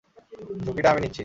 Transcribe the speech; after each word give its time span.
ঝুঁকিটা 0.65 0.89
আমি 0.91 1.01
নিচ্ছি। 1.01 1.19